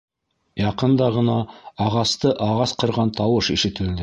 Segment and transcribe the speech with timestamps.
[0.61, 1.35] Яҡында ғына
[1.89, 3.99] ағасты ағас ҡырған тауыш ишетелде.